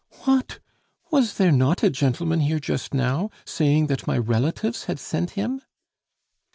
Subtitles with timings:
[0.23, 0.57] "What!
[1.11, 5.61] was there not a gentleman here just now, saying that my relatives had sent him?"